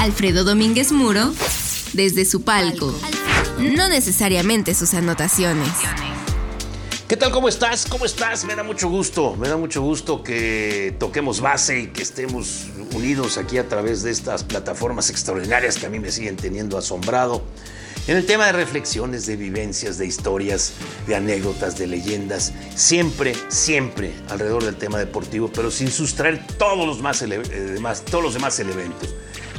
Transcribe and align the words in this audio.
Alfredo 0.00 0.44
Domínguez 0.44 0.92
Muro 0.92 1.30
desde 1.92 2.24
su 2.24 2.40
palco, 2.40 2.98
no 3.58 3.86
necesariamente 3.90 4.74
sus 4.74 4.94
anotaciones. 4.94 5.68
¿Qué 7.06 7.18
tal? 7.18 7.30
¿Cómo 7.30 7.50
estás? 7.50 7.84
¿Cómo 7.84 8.06
estás? 8.06 8.46
Me 8.46 8.56
da 8.56 8.62
mucho 8.62 8.88
gusto, 8.88 9.36
me 9.36 9.46
da 9.46 9.58
mucho 9.58 9.82
gusto 9.82 10.22
que 10.22 10.96
toquemos 10.98 11.42
base 11.42 11.80
y 11.80 11.86
que 11.88 12.00
estemos 12.00 12.68
unidos 12.94 13.36
aquí 13.36 13.58
a 13.58 13.68
través 13.68 14.02
de 14.02 14.10
estas 14.10 14.42
plataformas 14.42 15.10
extraordinarias 15.10 15.76
que 15.76 15.84
a 15.84 15.90
mí 15.90 15.98
me 15.98 16.10
siguen 16.10 16.36
teniendo 16.36 16.78
asombrado. 16.78 17.42
En 18.06 18.16
el 18.16 18.24
tema 18.24 18.46
de 18.46 18.52
reflexiones, 18.52 19.26
de 19.26 19.36
vivencias, 19.36 19.98
de 19.98 20.06
historias, 20.06 20.72
de 21.06 21.14
anécdotas, 21.14 21.76
de 21.76 21.86
leyendas, 21.86 22.54
siempre, 22.74 23.34
siempre 23.48 24.14
alrededor 24.30 24.64
del 24.64 24.76
tema 24.76 24.98
deportivo, 24.98 25.50
pero 25.52 25.70
sin 25.70 25.90
sustraer 25.90 26.42
todos 26.56 26.86
los, 26.86 27.02
más 27.02 27.20
demás, 27.20 28.02
todos 28.02 28.24
los 28.24 28.32
demás 28.32 28.58
elementos. 28.60 29.10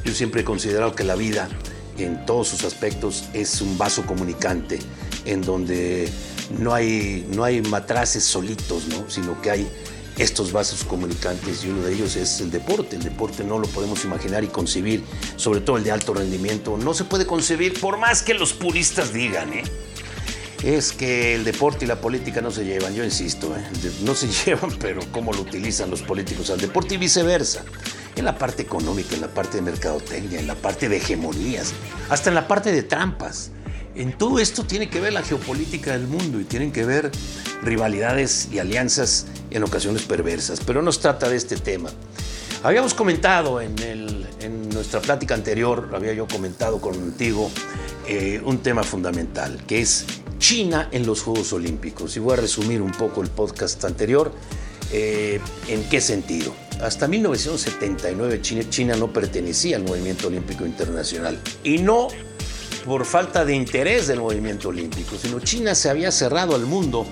Yo 0.04 0.14
siempre 0.14 0.42
he 0.42 0.44
considerado 0.44 0.96
que 0.96 1.04
la 1.04 1.16
vida, 1.16 1.50
en 1.98 2.26
todos 2.26 2.48
sus 2.48 2.64
aspectos, 2.64 3.26
es 3.34 3.62
un 3.62 3.78
vaso 3.78 4.06
comunicante, 4.06 4.80
en 5.26 5.42
donde 5.42 6.10
no 6.58 6.74
hay, 6.74 7.28
no 7.34 7.44
hay 7.44 7.62
matraces 7.62 8.24
solitos, 8.24 8.88
¿no? 8.88 9.10
sino 9.10 9.42
que 9.42 9.52
hay 9.52 9.68
estos 10.18 10.52
vasos 10.52 10.84
comunicantes 10.84 11.64
y 11.64 11.70
uno 11.70 11.84
de 11.84 11.94
ellos 11.94 12.16
es 12.16 12.42
el 12.42 12.52
deporte. 12.52 12.96
El 12.96 13.04
deporte 13.04 13.44
no 13.44 13.60
lo 13.60 13.68
podemos 13.68 14.04
imaginar 14.04 14.44
y 14.44 14.48
concebir, 14.48 15.04
sobre 15.36 15.62
todo 15.62 15.78
el 15.78 15.84
de 15.84 15.92
alto 15.92 16.14
rendimiento. 16.14 16.78
No 16.78 16.94
se 16.94 17.06
puede 17.06 17.26
concebir 17.26 17.80
por 17.80 17.98
más 17.98 18.22
que 18.22 18.34
los 18.34 18.54
puristas 18.54 19.14
digan, 19.14 19.54
¿eh? 19.54 19.64
Es 20.64 20.92
que 20.92 21.34
el 21.34 21.44
deporte 21.44 21.86
y 21.86 21.88
la 21.88 22.00
política 22.00 22.40
no 22.40 22.52
se 22.52 22.64
llevan, 22.66 22.94
yo 22.94 23.04
insisto, 23.04 23.56
¿eh? 23.58 23.64
no 24.04 24.14
se 24.14 24.28
llevan, 24.46 24.78
pero 24.80 25.02
cómo 25.12 25.34
lo 25.34 25.42
utilizan 25.42 25.90
los 25.90 26.04
políticos 26.04 26.52
al 26.52 26.62
deporte 26.62 26.96
y 26.96 26.98
viceversa. 26.98 27.64
En 28.16 28.26
la 28.26 28.38
parte 28.38 28.62
económica, 28.62 29.16
en 29.16 29.22
la 29.22 29.28
parte 29.28 29.58
de 29.58 29.64
mercadotecnia, 29.64 30.40
en 30.40 30.48
la 30.48 30.56
parte 30.56 30.90
de 30.90 30.98
hegemonías, 30.98 31.74
hasta 32.10 32.30
en 32.30 32.36
la 32.36 32.48
parte 32.48 32.72
de 32.72 32.84
trampas. 32.84 33.52
En 33.96 34.18
todo 34.18 34.40
esto 34.40 34.64
tiene 34.64 34.90
que 34.90 35.02
ver 35.02 35.14
la 35.14 35.22
geopolítica 35.22 35.92
del 35.92 36.08
mundo 36.08 36.40
y 36.40 36.46
tienen 36.46 36.72
que 36.72 36.86
ver 36.86 37.12
rivalidades 37.62 38.48
y 38.52 38.60
alianzas 38.60 39.26
en 39.50 39.64
ocasiones 39.64 40.04
perversas, 40.04 40.62
pero 40.66 40.82
no 40.82 40.92
se 40.92 41.02
trata 41.02 41.30
de 41.30 41.36
este 41.36 41.58
tema. 41.58 41.90
Habíamos 42.64 42.94
comentado 42.94 43.60
en, 43.60 43.76
nuestra 44.70 45.02
plática 45.02 45.34
anterior, 45.34 45.90
había 45.94 46.14
yo 46.14 46.28
comentado 46.28 46.80
contigo 46.80 47.52
eh, 48.08 48.42
un 48.46 48.60
tema 48.60 48.84
fundamental, 48.84 49.64
que 49.68 49.82
es 49.82 50.06
China 50.38 50.88
en 50.92 51.06
los 51.06 51.22
Juegos 51.22 51.54
Olímpicos. 51.54 52.16
Y 52.18 52.20
voy 52.20 52.34
a 52.34 52.36
resumir 52.38 52.82
un 52.82 52.92
poco 52.92 53.22
el 53.22 53.30
podcast 53.30 53.84
anterior. 53.84 54.32
Eh, 54.92 55.40
¿En 55.68 55.84
qué 55.90 56.02
sentido? 56.02 56.54
Hasta 56.82 57.08
1979 57.08 58.42
China, 58.42 58.96
no 58.96 59.14
pertenecía 59.14 59.78
al 59.78 59.84
movimiento 59.84 60.28
olímpico 60.28 60.66
internacional. 60.66 61.40
Y 61.64 61.78
no 61.78 62.08
por 62.86 63.06
falta 63.06 63.46
de 63.46 63.56
interés 63.56 64.08
del 64.08 64.20
movimiento 64.20 64.70
olímpico, 64.70 65.16
sino 65.22 65.40
China 65.40 65.76
se 65.76 65.90
había 65.90 66.12
cerrado 66.12 66.56
al 66.56 66.66
mundo 66.66 67.06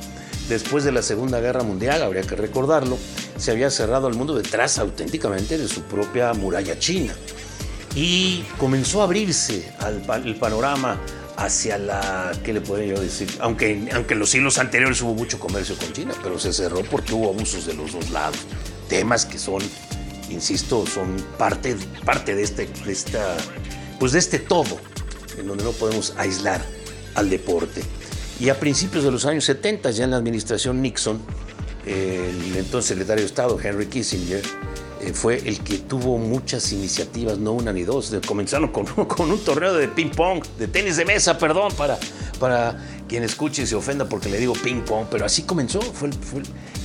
después 0.48 0.84
de 0.84 0.92
la 0.92 1.04
Segunda 1.04 1.40
Guerra 1.40 1.62
Mundial, 1.62 2.02
habría 2.02 2.24
que 2.24 2.36
recordarlo, 2.36 2.98
se 3.38 3.52
había 3.52 3.70
cerrado 3.70 4.08
al 4.08 4.16
mundo 4.16 4.36
detrás 4.36 4.80
auténticamente 4.80 5.60
de 5.60 5.68
su 5.68 5.84
propia 5.84 6.34
muralla 6.34 6.80
china. 6.80 7.14
Y 7.94 8.44
comenzó 8.58 9.02
a 9.02 9.04
abrirse 9.04 9.72
al, 9.80 10.04
el 10.26 10.36
panorama 10.36 11.00
hacia 11.38 11.78
la, 11.78 12.32
¿qué 12.44 12.54
le 12.54 12.62
podría 12.62 12.96
yo 12.96 13.02
decir? 13.02 13.30
Aunque, 13.40 13.90
aunque 13.94 14.14
en 14.16 14.20
los 14.20 14.32
siglos 14.32 14.58
anteriores 14.58 15.02
hubo 15.04 15.14
mucho 15.14 15.40
comercio 15.40 15.76
con 15.78 15.94
China, 15.94 16.14
pero 16.24 16.40
se 16.40 16.52
cerró 16.52 16.82
porque 16.82 17.14
hubo 17.14 17.30
abusos 17.30 17.68
de 17.68 17.76
los 17.76 17.94
dos 17.94 18.10
lados. 18.10 18.40
Temas 18.90 19.26
que 19.26 19.40
son, 19.40 19.62
insisto, 20.30 20.86
son 20.86 21.16
parte, 21.38 21.78
parte 22.04 22.36
de, 22.36 22.44
este, 22.44 22.68
de, 22.68 22.92
esta, 22.92 23.38
pues 24.00 24.12
de 24.12 24.20
este 24.20 24.40
todo, 24.40 24.78
en 25.38 25.48
donde 25.48 25.64
no 25.64 25.72
podemos 25.72 26.14
aislar 26.18 26.62
al 27.16 27.30
deporte. 27.30 27.82
Y 28.40 28.50
a 28.50 28.60
principios 28.60 29.06
de 29.06 29.12
los 29.12 29.26
años 29.26 29.46
70, 29.46 29.92
ya 29.92 30.04
en 30.04 30.12
la 30.12 30.18
administración 30.18 30.82
Nixon, 30.82 31.22
el 31.86 32.58
entonces 32.58 32.90
secretario 32.90 33.22
de 33.22 33.28
Estado, 33.28 33.58
Henry 33.62 33.86
Kissinger, 33.86 34.42
eh, 35.02 35.14
fue 35.14 35.38
el 35.38 35.60
que 35.60 35.78
tuvo 35.78 36.18
muchas 36.18 36.72
iniciativas, 36.74 37.38
no 37.38 37.54
una 37.54 37.72
ni 37.72 37.84
dos. 37.84 38.14
Comenzaron 38.26 38.70
con, 38.70 38.86
con 39.08 39.32
un 39.32 39.40
torneo 39.40 39.74
de 39.74 39.88
ping-pong, 39.88 40.44
de 40.58 40.68
tenis 40.68 40.98
de 40.98 41.06
mesa, 41.06 41.38
perdón, 41.38 41.72
para, 41.78 41.98
para 42.40 42.78
quien 43.08 43.24
escuche 43.24 43.64
y 43.64 43.68
se 43.68 43.76
ofenda 43.76 44.08
porque 44.08 44.30
le 44.30 44.38
digo 44.38 44.54
ping-pong, 44.54 45.08
pero 45.10 45.26
así 45.26 45.44
comenzó. 45.44 45.80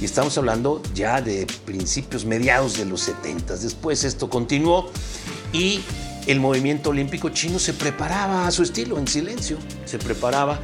Y 0.00 0.04
estamos 0.04 0.36
hablando 0.38 0.82
ya 0.94 1.20
de 1.20 1.46
principios, 1.64 2.24
mediados 2.24 2.78
de 2.78 2.84
los 2.86 3.02
70. 3.02 3.56
Después 3.56 4.04
esto 4.04 4.28
continuó 4.28 4.90
y 5.52 5.80
el 6.26 6.40
movimiento 6.40 6.90
olímpico 6.90 7.28
chino 7.28 7.58
se 7.58 7.74
preparaba 7.74 8.46
a 8.46 8.50
su 8.50 8.62
estilo, 8.62 8.98
en 8.98 9.06
silencio, 9.06 9.58
se 9.84 9.98
preparaba 9.98 10.58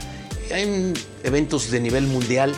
en 0.50 0.94
eventos 1.22 1.71
de 1.71 1.81
nivel 1.81 2.06
mundial, 2.06 2.53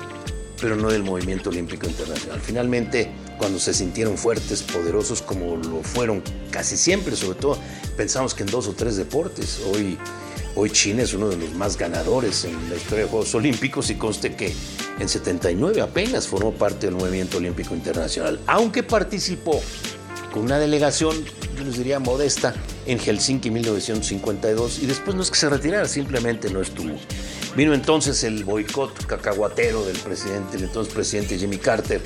pero 0.60 0.76
no 0.76 0.90
del 0.90 1.02
movimiento 1.02 1.50
olímpico 1.50 1.86
internacional. 1.86 2.40
Finalmente, 2.40 3.10
cuando 3.42 3.58
se 3.58 3.74
sintieron 3.74 4.16
fuertes, 4.16 4.62
poderosos 4.62 5.20
como 5.20 5.56
lo 5.56 5.82
fueron 5.82 6.22
casi 6.52 6.76
siempre, 6.76 7.16
sobre 7.16 7.40
todo 7.40 7.58
pensamos 7.96 8.34
que 8.34 8.44
en 8.44 8.50
dos 8.50 8.68
o 8.68 8.72
tres 8.72 8.94
deportes. 8.94 9.58
Hoy, 9.66 9.98
hoy 10.54 10.70
China 10.70 11.02
es 11.02 11.12
uno 11.12 11.28
de 11.28 11.36
los 11.36 11.52
más 11.54 11.76
ganadores 11.76 12.44
en 12.44 12.52
la 12.70 12.76
historia 12.76 13.02
de 13.02 13.10
Juegos 13.10 13.34
Olímpicos 13.34 13.90
y 13.90 13.96
conste 13.96 14.36
que 14.36 14.54
en 15.00 15.08
79 15.08 15.80
apenas 15.80 16.28
formó 16.28 16.52
parte 16.52 16.86
del 16.86 16.94
movimiento 16.94 17.38
olímpico 17.38 17.74
internacional, 17.74 18.38
aunque 18.46 18.84
participó 18.84 19.60
con 20.32 20.44
una 20.44 20.60
delegación, 20.60 21.24
yo 21.58 21.64
les 21.64 21.78
diría 21.78 21.98
modesta, 21.98 22.54
en 22.86 23.00
Helsinki 23.00 23.50
1952 23.50 24.78
y 24.84 24.86
después 24.86 25.16
no 25.16 25.22
es 25.22 25.32
que 25.32 25.36
se 25.36 25.50
retirara, 25.50 25.88
simplemente 25.88 26.48
no 26.48 26.60
estuvo. 26.60 26.94
Vino 27.54 27.74
entonces 27.74 28.24
el 28.24 28.44
boicot 28.44 29.04
cacahuatero 29.04 29.84
del 29.84 29.98
presidente, 29.98 30.56
el 30.56 30.64
entonces 30.64 30.94
presidente 30.94 31.36
Jimmy 31.36 31.58
Carter, 31.58 32.00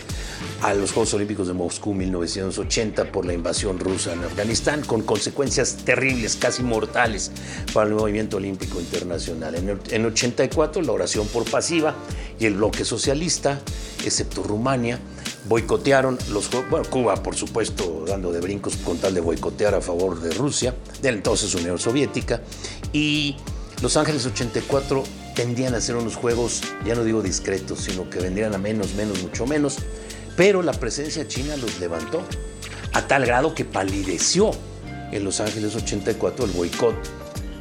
a 0.60 0.74
los 0.74 0.90
Juegos 0.90 1.14
Olímpicos 1.14 1.46
de 1.46 1.52
Moscú 1.52 1.94
1980 1.94 3.12
por 3.12 3.24
la 3.24 3.32
invasión 3.32 3.78
rusa 3.78 4.12
en 4.12 4.24
Afganistán, 4.24 4.82
con 4.82 5.02
consecuencias 5.02 5.76
terribles, 5.84 6.34
casi 6.34 6.64
mortales 6.64 7.30
para 7.72 7.88
el 7.88 7.94
movimiento 7.94 8.38
olímpico 8.38 8.80
internacional. 8.80 9.54
En, 9.54 9.80
en 9.88 10.06
84 10.06 10.82
la 10.82 10.90
oración 10.90 11.28
por 11.28 11.48
pasiva 11.48 11.94
y 12.40 12.46
el 12.46 12.54
bloque 12.54 12.84
socialista, 12.84 13.60
excepto 14.04 14.42
Rumania, 14.42 14.98
boicotearon 15.48 16.18
los 16.32 16.48
Juegos, 16.48 16.70
bueno, 16.70 16.90
Cuba 16.90 17.22
por 17.22 17.36
supuesto 17.36 18.04
dando 18.04 18.32
de 18.32 18.40
brincos 18.40 18.74
con 18.78 18.98
tal 18.98 19.14
de 19.14 19.20
boicotear 19.20 19.76
a 19.76 19.80
favor 19.80 20.20
de 20.20 20.34
Rusia, 20.34 20.74
de 21.00 21.12
la 21.12 21.18
entonces 21.18 21.54
Unión 21.54 21.78
Soviética, 21.78 22.42
y 22.92 23.36
Los 23.80 23.96
Ángeles 23.96 24.26
84 24.26 25.25
tendían 25.36 25.74
a 25.74 25.80
ser 25.80 25.94
unos 25.96 26.16
juegos, 26.16 26.62
ya 26.84 26.96
no 26.96 27.04
digo 27.04 27.22
discretos, 27.22 27.80
sino 27.80 28.08
que 28.10 28.18
vendrían 28.18 28.54
a 28.54 28.58
menos, 28.58 28.94
menos, 28.94 29.22
mucho 29.22 29.46
menos. 29.46 29.76
Pero 30.34 30.62
la 30.62 30.72
presencia 30.72 31.28
china 31.28 31.56
los 31.58 31.78
levantó 31.78 32.22
a 32.94 33.06
tal 33.06 33.26
grado 33.26 33.54
que 33.54 33.64
palideció 33.64 34.50
en 35.12 35.22
Los 35.22 35.40
Ángeles 35.40 35.76
84 35.76 36.46
el 36.46 36.50
boicot 36.52 36.96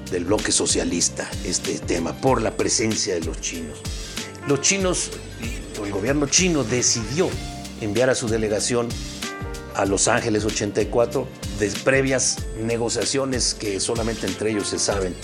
del 0.09 0.23
bloque 0.23 0.51
socialista, 0.51 1.29
este 1.43 1.77
tema, 1.79 2.13
por 2.13 2.41
la 2.41 2.55
presencia 2.55 3.13
de 3.13 3.21
los 3.21 3.41
chinos. 3.41 3.79
Los 4.47 4.61
chinos, 4.61 5.11
el 5.83 5.91
gobierno 5.91 6.27
chino 6.27 6.63
decidió 6.63 7.29
enviar 7.81 8.09
a 8.09 8.15
su 8.15 8.29
delegación 8.29 8.87
a 9.75 9.85
Los 9.85 10.07
Ángeles 10.07 10.45
84 10.45 11.27
de 11.59 11.69
previas 11.83 12.37
negociaciones 12.61 13.53
que 13.53 13.79
solamente 13.79 14.27
entre 14.27 14.51
ellos 14.51 14.67
se 14.67 14.79
saben 14.79 15.15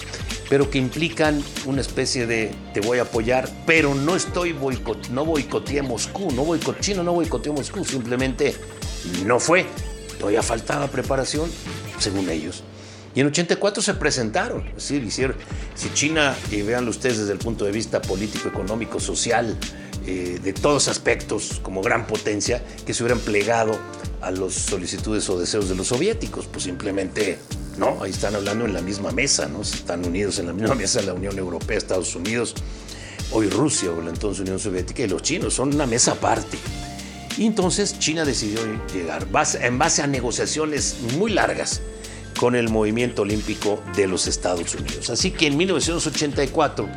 pero 0.51 0.69
que 0.69 0.77
implican 0.77 1.41
una 1.65 1.79
especie 1.79 2.27
de 2.27 2.53
te 2.73 2.81
voy 2.81 2.99
a 2.99 3.03
apoyar, 3.03 3.47
pero 3.65 3.95
no 3.95 4.17
estoy 4.17 4.51
boicot, 4.51 5.07
no 5.07 5.23
boicoteé 5.23 5.81
Moscú, 5.81 6.29
no 6.33 6.43
boicoteé 6.43 6.81
China, 6.81 7.03
no 7.03 7.13
boicoteé 7.13 7.53
Moscú, 7.53 7.85
simplemente 7.85 8.53
no 9.25 9.39
fue. 9.39 9.65
Todavía 10.19 10.43
faltaba 10.43 10.89
preparación, 10.89 11.49
según 11.99 12.29
ellos. 12.29 12.65
Y 13.15 13.21
en 13.21 13.27
84 13.27 13.81
se 13.81 13.93
presentaron, 13.93 14.67
es 14.67 14.75
decir, 14.75 15.01
hicieron, 15.05 15.37
si 15.73 15.93
China, 15.93 16.35
y 16.51 16.61
véanlo 16.63 16.91
ustedes 16.91 17.19
desde 17.19 17.31
el 17.31 17.39
punto 17.39 17.63
de 17.63 17.71
vista 17.71 18.01
político, 18.01 18.49
económico, 18.49 18.99
social, 18.99 19.57
eh, 20.05 20.39
de 20.41 20.53
todos 20.53 20.87
aspectos, 20.87 21.59
como 21.61 21.81
gran 21.81 22.07
potencia, 22.07 22.63
que 22.85 22.93
se 22.93 23.03
hubieran 23.03 23.19
plegado 23.19 23.77
a 24.21 24.31
las 24.31 24.53
solicitudes 24.53 25.29
o 25.29 25.39
deseos 25.39 25.69
de 25.69 25.75
los 25.75 25.87
soviéticos, 25.87 26.47
pues 26.47 26.63
simplemente 26.63 27.39
no, 27.77 28.03
ahí 28.03 28.11
están 28.11 28.35
hablando 28.35 28.65
en 28.65 28.73
la 28.73 28.81
misma 28.81 29.11
mesa, 29.11 29.47
¿no? 29.47 29.61
Están 29.61 30.05
unidos 30.05 30.39
en 30.39 30.47
la 30.47 30.53
misma 30.53 30.75
mesa 30.83 31.01
la 31.01 31.13
Unión 31.13 31.37
Europea, 31.37 31.77
Estados 31.77 32.15
Unidos, 32.15 32.55
hoy 33.31 33.49
Rusia 33.49 33.91
o 33.91 34.01
la 34.01 34.09
entonces 34.09 34.41
Unión 34.41 34.59
Soviética 34.59 35.03
y 35.03 35.07
los 35.07 35.21
chinos, 35.21 35.53
son 35.53 35.73
una 35.73 35.85
mesa 35.85 36.13
aparte. 36.13 36.57
Y 37.37 37.45
entonces 37.45 37.97
China 37.97 38.25
decidió 38.25 38.59
llegar 38.93 39.27
en 39.61 39.77
base 39.79 40.01
a 40.01 40.07
negociaciones 40.07 40.97
muy 41.17 41.31
largas 41.31 41.81
con 42.39 42.55
el 42.55 42.69
movimiento 42.69 43.21
olímpico 43.21 43.81
de 43.95 44.07
los 44.07 44.27
Estados 44.27 44.75
Unidos. 44.75 45.09
Así 45.09 45.31
que 45.31 45.47
en 45.47 45.57
1984, 45.57 46.89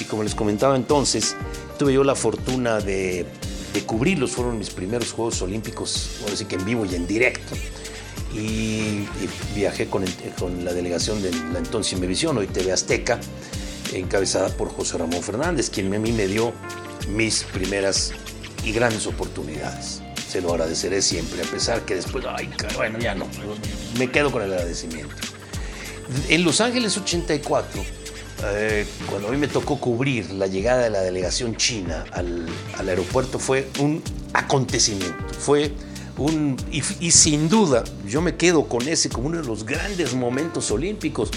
y 0.00 0.04
como 0.04 0.22
les 0.22 0.34
comentaba 0.34 0.76
entonces, 0.76 1.36
tuve 1.78 1.92
yo 1.92 2.04
la 2.04 2.14
fortuna 2.14 2.80
de, 2.80 3.26
de 3.72 3.82
cubrirlos, 3.82 4.32
fueron 4.32 4.58
mis 4.58 4.70
primeros 4.70 5.12
Juegos 5.12 5.40
Olímpicos, 5.42 6.18
ahora 6.22 6.36
sí 6.36 6.44
que 6.44 6.56
en 6.56 6.64
vivo 6.64 6.84
y 6.84 6.94
en 6.94 7.06
directo 7.06 7.54
y 8.34 8.76
y 9.20 9.28
viajé 9.54 9.86
con, 9.86 10.04
con 10.38 10.64
la 10.64 10.72
delegación 10.72 11.22
de 11.22 11.30
la 11.52 11.58
entonces 11.58 11.92
Imevisión, 11.94 12.36
hoy 12.38 12.46
TV 12.46 12.72
Azteca, 12.72 13.18
encabezada 13.92 14.48
por 14.50 14.68
José 14.70 14.98
Ramón 14.98 15.22
Fernández, 15.22 15.70
quien 15.70 15.92
a 15.94 15.98
mí 15.98 16.12
me 16.12 16.26
dio 16.26 16.52
mis 17.08 17.44
primeras 17.44 18.12
y 18.64 18.72
grandes 18.72 19.06
oportunidades. 19.06 20.02
Se 20.28 20.40
lo 20.40 20.50
agradeceré 20.50 21.02
siempre, 21.02 21.40
a 21.42 21.44
pesar 21.44 21.82
que 21.82 21.94
después, 21.94 22.24
ay, 22.28 22.50
bueno, 22.74 22.98
ya 22.98 23.14
no, 23.14 23.26
me 23.98 24.10
quedo 24.10 24.32
con 24.32 24.42
el 24.42 24.52
agradecimiento. 24.52 25.14
En 26.28 26.44
Los 26.44 26.60
Ángeles 26.60 26.96
84, 26.96 27.84
eh, 28.44 28.86
cuando 29.08 29.28
a 29.28 29.30
mí 29.30 29.38
me 29.38 29.48
tocó 29.48 29.78
cubrir 29.78 30.30
la 30.32 30.46
llegada 30.46 30.84
de 30.84 30.90
la 30.90 31.00
delegación 31.00 31.56
china 31.56 32.04
al, 32.12 32.46
al 32.76 32.88
aeropuerto, 32.88 33.38
fue 33.38 33.68
un 33.78 34.02
acontecimiento, 34.34 35.16
fue 35.38 35.72
un, 36.18 36.56
y, 36.70 36.82
y, 37.00 37.10
sin 37.10 37.48
duda 37.48 37.84
yo 38.06 38.20
me 38.20 38.36
quedo 38.36 38.68
con 38.68 38.86
ese 38.88 39.08
como 39.08 39.28
uno 39.28 39.38
de 39.40 39.46
los 39.46 39.64
grandes 39.64 40.14
momentos 40.14 40.70
olímpicos. 40.70 41.30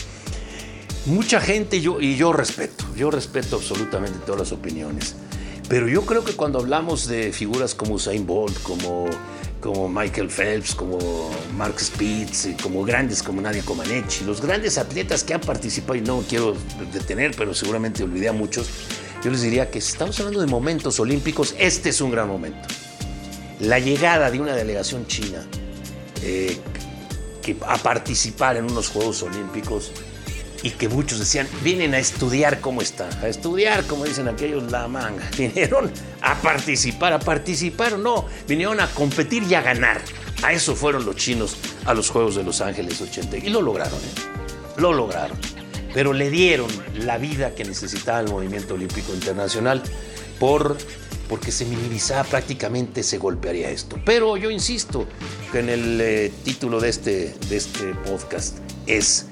Mucha 1.06 1.40
gente 1.40 1.82
yo, 1.82 2.02
y 2.02 2.18
yo 2.18 2.34
respeto, 2.34 2.86
yo 2.96 3.10
respeto 3.10 3.56
absolutamente 3.56 4.20
todas 4.26 4.42
las 4.42 4.52
opiniones, 4.52 5.16
pero 5.70 5.88
yo 5.88 6.06
creo 6.06 6.26
que 6.26 6.34
cuando 6.34 6.60
hablamos 6.60 7.08
de 7.08 7.32
figuras 7.32 7.74
como 7.74 7.96
Usain 7.96 8.26
Bolt, 8.26 8.62
como, 8.64 9.06
como 9.60 9.90
Michael 9.90 10.30
Phelps, 10.30 10.74
como 10.74 11.30
Mark 11.56 11.80
Spitz, 11.80 12.48
como 12.62 12.84
grandes 12.84 13.22
como 13.22 13.42
Nadia 13.42 13.64
Comaneci, 13.64 14.24
los 14.24 14.42
grandes 14.42 14.78
atletas 14.78 15.24
que 15.24 15.34
han 15.34 15.42
participado, 15.42 15.96
y 15.96 16.02
no 16.02 16.24
quiero 16.28 16.56
detener, 16.94 17.36
pero 17.36 17.54
seguramente 17.54 18.04
olvidé 18.04 18.30
a 18.30 18.34
muchos, 18.34 18.70
yo 19.24 19.32
les 19.32 19.42
diría 19.42 19.70
que 19.70 19.82
si 19.82 19.92
estamos 19.92 20.18
hablando 20.20 20.40
de 20.40 20.48
momentos 20.48 21.00
olímpicos, 21.00 21.56
este 21.60 21.90
es 21.90 22.00
un 22.00 22.12
gran 22.12 22.28
momento. 22.28 22.68
La 23.60 23.80
llegada 23.80 24.32
de 24.32 24.40
una 24.40 24.56
delegación 24.56 25.06
china 25.08 25.46
eh, 26.24 26.58
que, 27.42 27.58
a 27.68 27.78
participar 27.78 28.56
en 28.56 28.66
unos 28.66 28.90
Juegos 28.90 29.22
Olímpicos 29.24 29.92
y 30.62 30.72
que 30.72 30.90
muchos 30.90 31.20
decían, 31.20 31.48
vienen 31.64 31.94
a 31.94 32.00
estudiar 32.00 32.60
cómo 32.60 32.82
está, 32.82 33.08
a 33.22 33.28
estudiar, 33.28 33.86
como 33.86 34.06
dicen 34.06 34.28
aquellos, 34.28 34.72
la 34.72 34.88
manga. 34.88 35.30
Vinieron 35.38 35.92
a 36.22 36.36
participar, 36.36 37.14
a 37.14 37.20
participar, 37.20 37.98
no, 37.98 38.26
vinieron 38.48 38.80
a 38.80 38.88
competir 38.88 39.44
y 39.44 39.56
a 39.56 39.62
ganar. 39.62 40.02
A 40.44 40.54
eso 40.54 40.76
fueron 40.76 41.06
los 41.06 41.16
chinos 41.16 41.56
a 41.86 41.94
los 41.94 42.10
Juegos 42.10 42.36
de 42.36 42.44
Los 42.44 42.62
Ángeles 42.62 43.02
80. 43.02 43.38
Y 43.38 43.50
lo 43.50 43.62
lograron, 43.62 44.00
¿eh? 44.00 44.78
Lo 44.78 44.94
lograron. 44.94 45.38
Pero 45.94 46.14
le 46.14 46.30
dieron 46.30 46.70
la 46.94 47.18
vida 47.18 47.56
que 47.56 47.66
necesitaba 47.66 48.20
el 48.20 48.30
movimiento 48.30 48.76
olímpico 48.76 49.14
internacional 49.14 49.82
por, 50.40 50.78
porque 51.28 51.52
se 51.52 51.66
minimizaba 51.66 52.24
prácticamente, 52.24 53.04
se 53.04 53.18
golpearía 53.18 53.70
esto. 53.70 54.00
Pero 54.06 54.38
yo 54.38 54.50
insisto 54.50 55.08
que 55.52 55.60
en 55.60 55.70
el 55.70 56.02
eh, 56.02 56.32
título 56.44 56.80
de 56.80 56.90
este, 56.90 57.36
de 57.50 57.58
este 57.58 57.94
podcast 58.06 58.58
es 58.88 59.26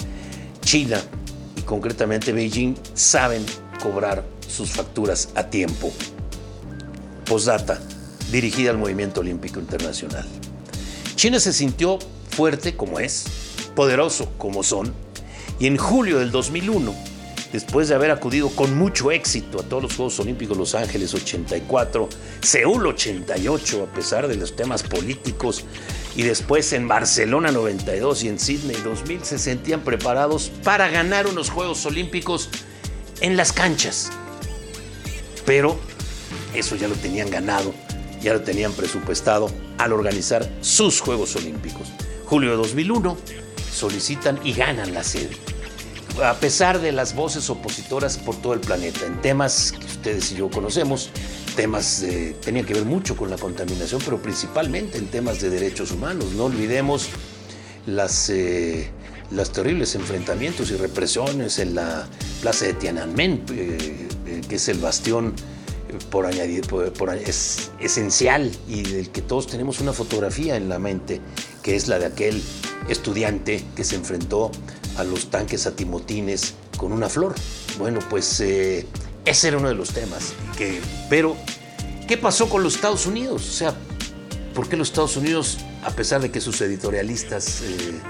China 0.68 1.02
y 1.56 1.62
concretamente 1.62 2.34
Beijing 2.34 2.76
saben 2.94 3.46
cobrar 3.82 4.26
sus 4.50 4.70
facturas 4.70 5.30
a 5.36 5.44
tiempo. 5.44 5.94
Postdata, 7.26 7.80
dirigida 8.34 8.72
al 8.72 8.78
movimiento 8.78 9.22
olímpico 9.22 9.62
internacional. 9.62 10.26
China 11.16 11.40
se 11.40 11.54
sintió 11.54 12.00
fuerte 12.32 12.76
como 12.76 13.00
es, 13.00 13.28
poderoso 13.78 14.34
como 14.38 14.62
son, 14.62 14.94
y 15.58 15.68
en 15.68 15.78
julio 15.78 16.20
del 16.20 16.32
2001, 16.32 16.94
después 17.54 17.88
de 17.88 17.96
haber 17.96 18.12
acudido 18.12 18.50
con 18.50 18.78
mucho 18.78 19.10
éxito 19.12 19.62
a 19.62 19.64
todos 19.64 19.84
los 19.84 19.96
Juegos 19.96 20.20
Olímpicos 20.20 20.58
Los 20.58 20.76
Ángeles 20.76 21.14
84, 21.14 22.10
Seúl 22.42 22.88
88, 22.88 23.88
a 23.90 23.96
pesar 23.96 24.28
de 24.28 24.36
los 24.36 24.54
temas 24.58 24.84
políticos, 24.84 25.64
y 26.18 26.24
después 26.24 26.74
en 26.74 26.88
Barcelona 26.88 27.52
92 27.52 28.24
y 28.24 28.30
en 28.30 28.40
Sydney 28.40 28.76
2000, 28.84 29.24
se 29.24 29.38
sentían 29.38 29.82
preparados 29.82 30.52
para 30.64 30.90
ganar 30.90 31.28
unos 31.28 31.52
Juegos 31.52 31.86
Olímpicos 31.86 32.50
en 33.22 33.38
las 33.38 33.54
canchas. 33.54 34.10
Pero 35.46 35.80
eso 36.56 36.76
ya 36.76 36.88
lo 36.88 36.96
tenían 36.96 37.30
ganado, 37.30 37.72
ya 38.20 38.34
lo 38.34 38.42
tenían 38.42 38.74
presupuestado 38.74 39.52
al 39.78 39.94
organizar 39.94 40.50
sus 40.62 41.02
Juegos 41.02 41.36
Olímpicos. 41.36 41.88
Julio 42.26 42.50
de 42.50 42.58
2001 42.58 43.16
solicitan 43.72 44.40
y 44.44 44.54
ganan 44.54 44.96
la 44.96 45.04
sede. 45.04 45.38
A 46.24 46.34
pesar 46.34 46.82
de 46.82 46.94
las 46.94 47.14
voces 47.14 47.48
opositoras 47.52 48.18
por 48.18 48.36
todo 48.42 48.56
el 48.56 48.60
planeta, 48.60 49.06
en 49.06 49.22
temas 49.22 49.72
que 49.72 49.86
ustedes 49.86 50.32
y 50.32 50.38
yo 50.38 50.50
conocemos, 50.50 51.12
temas 51.58 52.02
de, 52.02 52.34
tenían 52.34 52.66
que 52.66 52.76
ver 52.76 52.86
mucho 52.86 53.18
con 53.18 53.32
la 53.32 53.36
contaminación, 53.36 54.00
pero 54.06 54.22
principalmente 54.22 55.00
en 55.00 55.08
temas 55.08 55.42
de 55.42 55.50
derechos 55.50 55.92
humanos. 55.92 56.34
No 56.34 56.46
olvidemos 56.46 57.10
las, 57.88 58.30
eh, 58.30 58.92
los 59.32 59.52
terribles 59.52 59.96
enfrentamientos 59.96 60.70
y 60.70 60.76
represiones 60.76 61.58
en 61.58 61.74
la 61.74 62.08
plaza 62.42 62.66
de 62.66 62.74
Tiananmen, 62.76 63.44
eh, 63.52 64.08
eh, 64.28 64.42
que 64.48 64.56
es 64.56 64.70
el 64.70 64.78
bastión 64.78 65.34
por 66.12 66.28
añadir, 66.28 66.62
por, 66.68 66.94
es 67.16 67.72
esencial 67.80 68.52
y 68.68 68.84
del 68.84 69.10
que 69.10 69.24
todos 69.24 69.48
tenemos 69.48 69.80
una 69.80 69.94
fotografía 69.94 70.58
en 70.58 70.70
la 70.70 70.78
mente, 70.78 71.22
que 71.64 71.76
es 71.76 71.88
la 71.88 71.98
de 71.98 72.06
aquel 72.06 72.40
estudiante 72.88 73.64
que 73.76 73.84
se 73.84 73.96
enfrentó 73.96 74.52
a 74.98 75.04
los 75.04 75.32
tanques 75.32 75.66
atimotines 75.66 76.54
con 76.78 76.92
una 76.92 77.10
flor. 77.10 77.34
Bueno, 77.80 78.00
pues 78.10 78.40
eh, 78.42 78.86
ese 79.28 79.50
era 79.50 79.58
uno 79.58 79.68
de 79.68 79.76
los 79.76 79.90
temas. 79.90 80.34
Que, 80.58 80.80
pero, 81.10 81.36
¿qué 82.08 82.18
pasó 82.18 82.50
con 82.50 82.64
los 82.64 82.76
Estados 82.76 83.06
Unidos? 83.06 83.48
O 83.48 83.52
sea, 83.52 83.76
¿por 84.54 84.70
qué 84.70 84.78
los 84.78 84.90
Estados 84.90 85.18
Unidos, 85.18 85.58
a 85.84 85.92
pesar 85.92 86.22
de 86.22 86.32
que 86.32 86.40
sus 86.40 86.62
editorialistas 86.62 87.62
eh, 87.62 88.02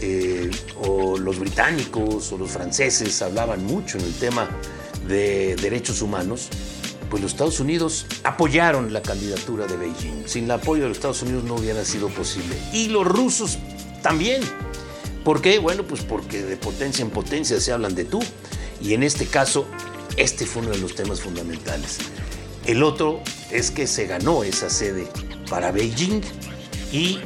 eh, 0.00 0.50
o 0.82 1.16
los 1.16 1.38
británicos 1.38 2.32
o 2.32 2.38
los 2.38 2.50
franceses 2.50 3.22
hablaban 3.22 3.64
mucho 3.64 3.98
en 3.98 4.04
el 4.04 4.14
tema 4.14 4.50
de 5.06 5.56
derechos 5.56 6.02
humanos, 6.02 6.48
pues 7.08 7.22
los 7.22 7.32
Estados 7.32 7.60
Unidos 7.60 8.06
apoyaron 8.24 8.92
la 8.92 9.00
candidatura 9.00 9.66
de 9.66 9.76
Beijing. 9.76 10.26
Sin 10.26 10.44
el 10.44 10.50
apoyo 10.50 10.82
de 10.82 10.88
los 10.88 10.98
Estados 10.98 11.22
Unidos 11.22 11.44
no 11.44 11.54
hubiera 11.54 11.84
sido 11.84 12.08
posible. 12.08 12.56
Y 12.72 12.88
los 12.88 13.06
rusos 13.06 13.58
también. 14.02 14.42
¿Por 15.22 15.40
qué? 15.40 15.58
Bueno, 15.58 15.84
pues 15.84 16.02
porque 16.02 16.42
de 16.42 16.56
potencia 16.56 17.02
en 17.02 17.10
potencia 17.10 17.60
se 17.60 17.72
hablan 17.72 17.94
de 17.94 18.04
tú. 18.04 18.20
Y 18.82 18.94
en 18.94 19.02
este 19.02 19.26
caso, 19.26 19.66
este 20.16 20.46
fue 20.46 20.62
uno 20.62 20.72
de 20.72 20.78
los 20.78 20.94
temas 20.94 21.20
fundamentales. 21.20 21.98
El 22.66 22.82
otro 22.82 23.20
es 23.50 23.70
que 23.70 23.86
se 23.86 24.06
ganó 24.06 24.42
esa 24.42 24.70
sede 24.70 25.06
para 25.50 25.70
Beijing 25.70 26.22
y 26.92 27.18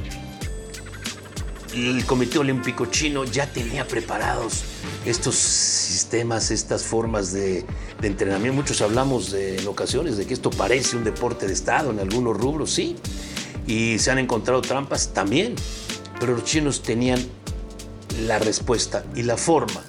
el 1.75 2.05
Comité 2.07 2.39
Olímpico 2.39 2.87
Chino 2.87 3.25
ya 3.25 3.47
tenía 3.47 3.87
preparados 3.87 4.65
estos 5.05 5.37
sistemas, 5.37 6.51
estas 6.51 6.83
formas 6.83 7.33
de, 7.33 7.65
entrenamiento. 8.03 8.55
Muchos 8.57 8.81
hablamos 8.81 9.33
en 9.35 9.67
ocasiones 9.67 10.17
de 10.17 10.27
que 10.27 10.35
esto 10.35 10.51
parece 10.51 10.97
un 10.97 11.05
deporte 11.05 11.47
de 11.47 11.53
Estado 11.53 11.91
en 11.91 12.01
algunos 12.01 12.37
rubros, 12.37 12.71
sí. 12.71 12.97
Y 13.67 13.99
se 13.99 14.11
han 14.11 14.19
encontrado 14.19 14.63
trampas 14.63 15.13
también. 15.13 15.55
Pero 16.19 16.35
los 16.35 16.45
chinos 16.45 16.83
tenían 16.83 17.21
la 18.27 18.39
respuesta 18.39 19.05
y 19.15 19.23
la 19.23 19.37
forma 19.37 19.85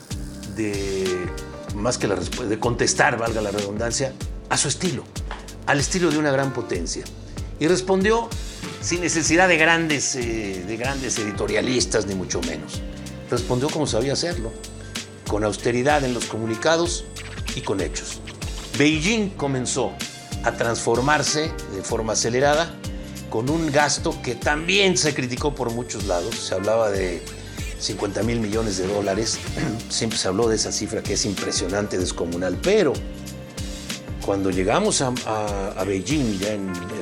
de, 0.55 1.08
más 1.79 1.97
que 1.97 2.07
la 2.07 2.15
de 2.15 2.59
contestar, 2.59 3.17
valga 3.17 3.41
la 3.41 3.51
redundancia, 3.51 4.13
a 4.49 4.57
su 4.57 4.67
estilo, 4.67 5.03
al 5.65 5.79
estilo 5.79 6.11
de 6.11 6.17
una 6.17 6.31
gran 6.31 6.53
potencia. 6.53 7.03
Y 7.59 7.67
respondió 7.67 8.29
sin 8.81 9.01
necesidad 9.01 9.47
de 9.47 9.57
grandes, 9.57 10.15
eh, 10.15 10.63
de 10.67 10.77
grandes 10.77 11.17
editorialistas, 11.17 12.05
ni 12.05 12.15
mucho 12.15 12.41
menos. 12.41 12.81
Respondió 13.29 13.69
como 13.69 13.87
sabía 13.87 14.13
hacerlo, 14.13 14.51
con 15.27 15.43
austeridad 15.43 16.03
en 16.03 16.13
los 16.13 16.25
comunicados 16.25 17.05
y 17.55 17.61
con 17.61 17.81
hechos. 17.81 18.19
Beijing 18.77 19.29
comenzó 19.31 19.91
a 20.43 20.53
transformarse 20.53 21.51
de 21.75 21.81
forma 21.83 22.13
acelerada 22.13 22.73
con 23.29 23.49
un 23.49 23.71
gasto 23.71 24.19
que 24.23 24.35
también 24.35 24.97
se 24.97 25.13
criticó 25.13 25.53
por 25.53 25.71
muchos 25.71 26.05
lados. 26.05 26.35
Se 26.35 26.55
hablaba 26.55 26.89
de 26.89 27.21
50 27.79 28.23
mil 28.23 28.39
millones 28.39 28.77
de 28.77 28.87
dólares. 28.87 29.39
Siempre 29.89 30.17
se 30.17 30.27
habló 30.27 30.47
de 30.47 30.55
esa 30.55 30.71
cifra 30.71 31.01
que 31.01 31.13
es 31.13 31.25
impresionante, 31.25 31.97
descomunal. 31.97 32.57
Pero 32.61 32.93
cuando 34.25 34.51
llegamos 34.51 35.01
a, 35.01 35.83
Beijing, 35.85 36.37
ya 36.39 36.57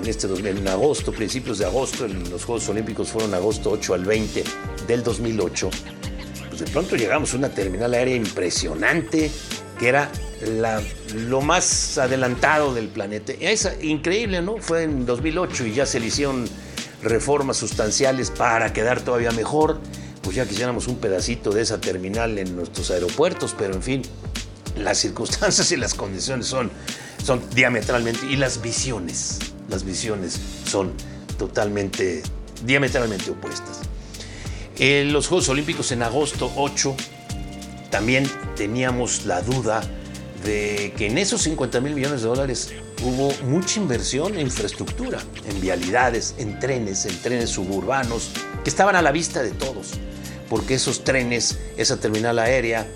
este, 0.06 0.28
en 0.28 0.68
agosto, 0.68 1.12
principios 1.12 1.58
de 1.58 1.66
agosto, 1.66 2.06
en 2.06 2.30
los 2.30 2.46
Juegos 2.46 2.70
Olímpicos 2.70 3.10
fueron 3.10 3.34
agosto 3.34 3.72
8 3.72 3.96
al 3.96 4.06
20 4.06 4.44
del 4.88 5.04
2008, 5.04 5.70
pues 6.48 6.62
de 6.62 6.68
pronto 6.68 6.96
llegamos 6.96 7.34
a 7.34 7.38
una 7.38 7.50
terminal 7.50 7.94
aérea 7.94 8.16
impresionante 8.16 9.30
que 9.78 9.90
era 9.90 10.10
la, 10.60 10.82
lo 11.14 11.42
más 11.42 11.98
adelantado 11.98 12.74
del 12.74 12.88
planeta. 12.88 13.34
Es 13.40 13.70
increíble, 13.82 14.42
¿no? 14.42 14.58
Fue 14.58 14.84
en 14.84 15.06
2008 15.06 15.66
y 15.66 15.74
ya 15.74 15.86
se 15.86 16.00
le 16.00 16.08
hicieron 16.08 16.48
reformas 17.04 17.58
sustanciales 17.58 18.32
para 18.32 18.74
quedar 18.74 19.02
todavía 19.02 19.32
mejor. 19.32 19.80
Pues 20.28 20.36
ya 20.36 20.46
quisiéramos 20.46 20.90
un 20.90 20.98
pedacito 20.98 21.52
de 21.52 21.62
esa 21.62 21.80
terminal 21.80 22.38
en 22.38 22.54
nuestros 22.54 22.92
aeropuertos, 22.92 23.56
pero 23.58 23.74
en 23.74 23.82
fin, 23.82 24.02
las 24.76 24.98
circunstancias 24.98 25.72
y 25.72 25.78
las 25.78 25.94
condiciones 25.94 26.48
son, 26.48 26.70
son 27.24 27.42
diametralmente, 27.56 28.26
y 28.26 28.36
las 28.36 28.62
visiones, 28.62 29.40
las 29.70 29.86
visiones 29.86 30.38
son 30.66 30.92
totalmente, 31.38 32.24
diametralmente 32.66 33.32
opuestas. 33.32 33.80
En 34.78 35.14
los 35.14 35.28
Juegos 35.30 35.48
Olímpicos 35.48 35.94
en 35.94 36.04
agosto 36.04 36.52
8 36.58 36.94
también 37.90 38.30
teníamos 38.58 39.26
la 39.26 39.42
duda 39.42 39.82
de 40.44 40.94
que 40.98 41.08
en 41.08 41.20
esos 41.20 41.42
50 41.44 41.80
mil 41.80 41.96
millones 41.96 42.22
de 42.22 42.28
dólares 42.28 42.74
hubo 43.02 43.32
mucha 43.46 43.80
inversión 43.80 44.34
en 44.34 44.42
infraestructura, 44.42 45.20
en 45.48 45.62
vialidades, 45.62 46.36
en 46.38 46.60
trenes, 46.60 47.06
en 47.06 47.18
trenes 47.22 47.52
suburbanos, 47.52 48.32
que 48.66 48.70
estaban 48.70 48.98
a 48.98 49.02
la 49.02 49.14
vista 49.14 49.42
de 49.42 49.52
todos, 49.52 49.94
porque 50.50 50.76
esos 50.76 51.04
trenes, 51.04 51.58
esa 51.78 51.98
terminal 51.98 52.40
aérea, 52.40 52.88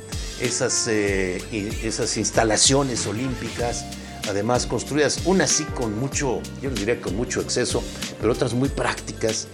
esas, 0.41 0.87
eh, 0.87 1.41
esas 1.83 2.17
instalaciones 2.17 3.05
olímpicas, 3.05 3.85
además 4.27 4.65
construidas, 4.65 5.21
unas 5.25 5.51
sí 5.51 5.63
con 5.63 5.97
mucho, 5.99 6.41
yo 6.61 6.69
diría 6.71 6.99
con 6.99 7.15
mucho 7.15 7.41
exceso, 7.41 7.83
pero 8.19 8.33
otras 8.33 8.53
muy 8.53 8.69
prácticas, 8.69 9.47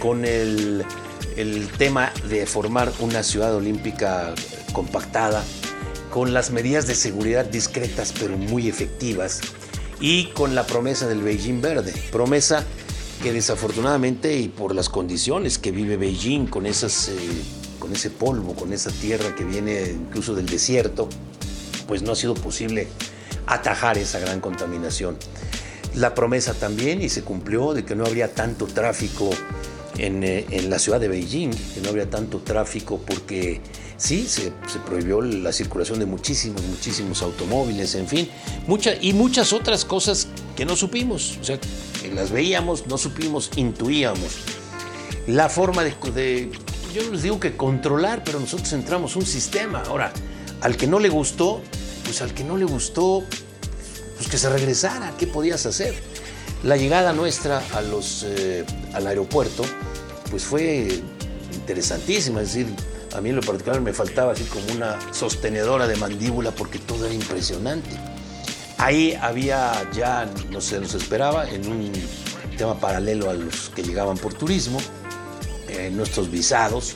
con 0.00 0.24
el, 0.24 0.84
el 1.36 1.68
tema 1.78 2.12
de 2.28 2.46
formar 2.46 2.92
una 3.00 3.22
ciudad 3.22 3.54
olímpica 3.54 4.34
compactada, 4.72 5.42
con 6.10 6.32
las 6.32 6.50
medidas 6.50 6.86
de 6.86 6.94
seguridad 6.94 7.44
discretas 7.44 8.12
pero 8.18 8.36
muy 8.36 8.68
efectivas 8.68 9.40
y 10.00 10.26
con 10.26 10.54
la 10.54 10.66
promesa 10.66 11.08
del 11.08 11.22
Beijing 11.22 11.60
verde, 11.60 11.92
promesa 12.12 12.64
desafortunadamente 13.32 14.38
y 14.38 14.48
por 14.48 14.74
las 14.74 14.88
condiciones 14.88 15.58
que 15.58 15.70
vive 15.70 15.96
Beijing 15.96 16.46
con, 16.46 16.66
esas, 16.66 17.08
eh, 17.08 17.14
con 17.78 17.92
ese 17.92 18.10
polvo, 18.10 18.54
con 18.54 18.72
esa 18.72 18.90
tierra 18.90 19.34
que 19.34 19.44
viene 19.44 19.90
incluso 19.90 20.34
del 20.34 20.46
desierto, 20.46 21.08
pues 21.86 22.02
no 22.02 22.12
ha 22.12 22.16
sido 22.16 22.34
posible 22.34 22.88
atajar 23.46 23.98
esa 23.98 24.18
gran 24.18 24.40
contaminación. 24.40 25.16
La 25.94 26.14
promesa 26.14 26.54
también, 26.54 27.02
y 27.02 27.08
se 27.08 27.22
cumplió, 27.22 27.72
de 27.72 27.84
que 27.84 27.94
no 27.94 28.04
habría 28.04 28.34
tanto 28.34 28.66
tráfico 28.66 29.30
en, 29.98 30.24
eh, 30.24 30.46
en 30.50 30.70
la 30.70 30.78
ciudad 30.78 31.00
de 31.00 31.08
Beijing, 31.08 31.50
que 31.50 31.80
no 31.82 31.90
habría 31.90 32.10
tanto 32.10 32.38
tráfico 32.38 33.00
porque 33.06 33.60
sí, 33.96 34.26
se, 34.26 34.52
prohibió 34.86 35.20
la 35.20 35.52
circulación 35.52 35.98
de 35.98 36.06
muchísimos, 36.06 36.62
muchísimos 36.62 37.22
automóviles, 37.22 37.94
en 37.94 38.08
fin, 38.08 38.28
muchas 38.66 38.98
y 39.00 39.12
muchas 39.12 39.52
otras 39.52 39.84
cosas 39.84 40.28
que 40.56 40.64
no 40.64 40.76
supimos, 40.76 41.38
o 41.40 41.44
sea, 41.44 41.58
las 42.12 42.30
veíamos, 42.30 42.86
no 42.86 42.98
supimos, 42.98 43.50
intuíamos. 43.56 44.38
La 45.26 45.48
forma 45.48 45.84
de, 45.84 46.50
yo 46.94 47.02
no 47.04 47.12
les 47.12 47.22
digo 47.22 47.40
que 47.40 47.56
controlar, 47.56 48.22
pero 48.24 48.38
nosotros 48.38 48.72
entramos 48.72 49.16
un 49.16 49.26
sistema. 49.26 49.82
Ahora, 49.86 50.12
al 50.60 50.76
que 50.76 50.86
no 50.86 50.98
le 50.98 51.08
gustó, 51.08 51.60
pues 52.04 52.20
al 52.22 52.34
que 52.34 52.44
no 52.44 52.56
le 52.56 52.64
gustó, 52.64 53.24
pues 54.16 54.28
que 54.28 54.38
se 54.38 54.48
regresara, 54.48 55.12
¿qué 55.18 55.26
podías 55.26 55.66
hacer? 55.66 55.94
La 56.62 56.76
llegada 56.76 57.12
nuestra 57.12 57.58
a 57.58 57.82
eh, 58.26 58.64
al 58.92 59.06
aeropuerto, 59.06 59.64
pues 60.30 60.44
fue 60.44 61.02
interesantísima, 61.52 62.42
es 62.42 62.54
decir, 62.54 62.66
a 63.14 63.20
mí 63.20 63.30
en 63.30 63.36
lo 63.36 63.42
particular 63.42 63.80
me 63.80 63.92
faltaba 63.92 64.32
así 64.32 64.44
como 64.44 64.64
una 64.72 64.98
sostenedora 65.12 65.86
de 65.86 65.96
mandíbula 65.96 66.50
porque 66.50 66.78
todo 66.78 67.06
era 67.06 67.14
impresionante. 67.14 68.13
Ahí 68.84 69.18
había 69.18 69.90
ya, 69.92 70.30
no 70.50 70.60
sé, 70.60 70.78
nos 70.78 70.92
esperaba 70.92 71.48
en 71.48 71.66
un 71.72 71.90
tema 72.58 72.78
paralelo 72.78 73.30
a 73.30 73.32
los 73.32 73.70
que 73.70 73.82
llegaban 73.82 74.18
por 74.18 74.34
turismo, 74.34 74.78
eh, 75.70 75.90
nuestros 75.90 76.30
visados, 76.30 76.94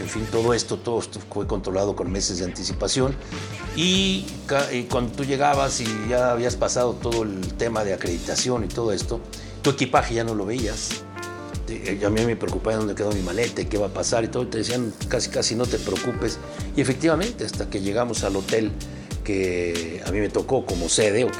en 0.00 0.08
fin, 0.08 0.26
todo 0.32 0.52
esto, 0.52 0.78
todo 0.78 1.00
fue 1.32 1.46
controlado 1.46 1.94
con 1.94 2.10
meses 2.10 2.40
de 2.40 2.44
anticipación. 2.44 3.14
Y, 3.76 4.26
y, 4.72 4.82
cuando 4.90 5.12
tú 5.12 5.24
llegabas 5.24 5.80
y 5.80 5.86
ya 6.08 6.32
habías 6.32 6.56
pasado 6.56 6.94
todo 6.94 7.22
el 7.22 7.40
tema 7.54 7.84
de 7.84 7.94
acreditación 7.94 8.64
y 8.64 8.66
todo 8.66 8.92
esto, 8.92 9.20
tu 9.62 9.70
equipaje 9.70 10.14
ya 10.14 10.24
no 10.24 10.34
lo 10.34 10.44
veías. 10.44 11.04
Eh, 11.68 12.02
a 12.04 12.10
mí 12.10 12.26
me 12.26 12.34
preocupaba 12.34 12.78
dónde 12.78 12.96
quedó 12.96 13.12
mi 13.12 13.22
maleta 13.22 13.64
qué 13.64 13.78
va 13.78 13.86
a 13.86 13.94
pasar 13.94 14.24
y 14.24 14.26
todo. 14.26 14.48
te 14.48 14.58
decían 14.58 14.92
casi, 15.06 15.30
casi 15.30 15.54
no 15.54 15.66
te 15.66 15.78
preocupes. 15.78 16.36
Y 16.74 16.80
efectivamente, 16.80 17.44
hasta 17.44 17.70
que 17.70 17.80
llegamos 17.80 18.24
al 18.24 18.34
hotel 18.34 18.72
que 19.28 20.02
a 20.06 20.10
mí 20.10 20.20
me 20.20 20.30
tocó 20.30 20.64
como 20.64 20.88
sede 20.88 21.24
o 21.24 21.30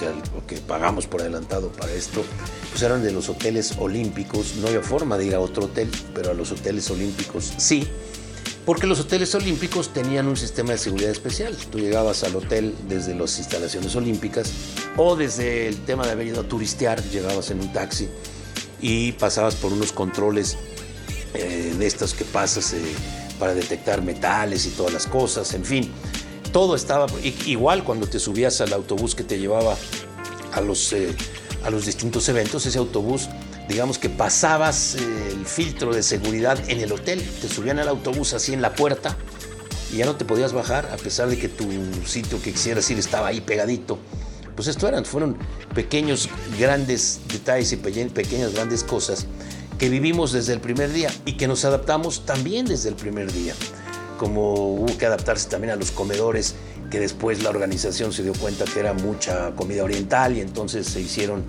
que, 0.47 0.57
pagamos 0.57 1.07
por 1.07 1.23
adelantado 1.23 1.73
para 1.73 1.90
esto, 1.95 2.23
pues 2.71 2.83
eran 2.83 3.02
de 3.02 3.12
los 3.12 3.30
hoteles 3.30 3.76
olímpicos. 3.78 4.57
No 4.57 4.66
había 4.66 4.83
forma 4.83 5.16
de 5.16 5.25
ir 5.25 5.35
a 5.35 5.40
otro 5.40 5.64
hotel, 5.64 5.90
pero 6.14 6.33
a 6.33 6.35
los 6.35 6.52
hoteles 6.52 6.90
olímpicos 6.90 7.50
sí. 7.57 7.88
Porque 8.66 8.87
los 8.87 9.00
hoteles 9.00 9.35
olímpicos 9.35 9.95
tenían 9.95 10.28
un 10.28 10.37
sistema 10.37 10.73
de 10.73 10.78
seguridad 10.78 11.11
especial. 11.11 11.57
Tú 11.71 11.78
llegabas 11.78 12.25
al 12.25 12.37
hotel 12.37 12.75
desde 12.90 13.14
las 13.14 13.38
instalaciones 13.38 13.97
olímpicas 13.97 14.52
o 14.99 15.16
desde 15.16 15.66
el 15.68 15.78
tema 15.87 16.04
de 16.04 16.12
haber 16.12 16.26
ido 16.26 16.42
a 16.42 16.45
turistear, 16.45 17.02
llegabas 17.04 17.50
en 17.50 17.61
un 17.61 17.73
taxi 17.73 18.07
y 18.83 19.12
pasabas 19.12 19.54
por 19.54 19.73
unos 19.73 19.92
controles 19.92 20.59
eh, 21.33 21.75
de 21.78 21.87
estos 21.87 22.12
que 22.12 22.26
pasas 22.26 22.75
eh, 22.75 22.83
para 23.38 23.54
detectar 23.54 24.02
metales 24.02 24.66
y 24.66 24.71
todas 24.73 24.92
las 24.92 25.07
cosas, 25.07 25.54
en 25.54 25.64
fin. 25.64 25.90
Todo 26.52 26.75
estaba 26.75 27.07
igual 27.47 27.85
cuando 27.85 28.07
te 28.07 28.19
subías 28.19 28.61
al 28.61 28.73
autobús 28.73 29.14
que 29.14 29.25
te 29.25 29.38
llevaba 29.38 29.76
a 30.52 30.61
los, 30.61 30.93
eh, 30.93 31.14
a 31.64 31.71
los 31.71 31.87
distintos 31.87 32.28
eventos, 32.28 32.64
ese 32.67 32.78
autobús, 32.78 33.28
digamos 33.69 33.99
que 33.99 34.09
pasabas 34.09 34.95
el 34.95 35.45
filtro 35.47 35.93
de 35.93 36.02
seguridad 36.02 36.59
en 36.69 36.81
el 36.81 36.93
hotel, 36.93 37.23
te 37.40 37.49
subían 37.49 37.78
al 37.78 37.88
autobús 37.88 38.33
así 38.33 38.52
en 38.52 38.62
la 38.62 38.75
puerta 38.75 39.17
y 39.93 39.99
ya 39.99 40.07
no 40.07 40.17
te 40.17 40.25
podías 40.25 40.52
bajar 40.52 40.90
a 40.93 40.97
pesar 40.97 41.28
de 41.28 41.38
que 41.38 41.49
tu 41.49 41.64
sitio 42.07 42.40
que 42.43 42.52
quisieras 42.52 42.90
ir 42.90 42.99
estaba 42.99 43.28
ahí 43.28 43.40
pegadito 43.40 43.99
pues 44.59 44.67
esto 44.67 44.88
eran, 44.88 45.05
fueron 45.05 45.38
pequeños, 45.73 46.28
grandes 46.59 47.21
detalles 47.28 47.71
y 47.71 47.76
pequeñas, 47.76 48.52
grandes 48.55 48.83
cosas 48.83 49.28
que 49.78 49.88
vivimos 49.88 50.33
desde 50.33 50.52
el 50.52 50.61
primer 50.61 50.93
día 50.93 51.12
y 51.25 51.37
que 51.37 51.47
nos 51.47 51.64
adaptamos 51.64 52.26
también 52.26 52.67
desde 52.67 52.88
el 52.88 52.97
primer 52.97 53.33
día. 53.33 53.55
Como 54.18 54.75
hubo 54.75 54.98
que 54.98 55.06
adaptarse 55.06 55.48
también 55.48 55.72
a 55.72 55.76
los 55.76 55.90
comedores, 55.90 56.54
que 56.90 57.00
después 57.00 57.42
la 57.42 57.50
organización 57.50 58.12
se 58.12 58.22
dio 58.22 58.34
cuenta 58.34 58.64
que 58.64 58.80
era 58.80 58.92
mucha 58.92 59.52
comida 59.54 59.84
oriental 59.84 60.37
y 60.37 60.40
entonces 60.40 60.87
se 60.87 61.00
hicieron 61.00 61.44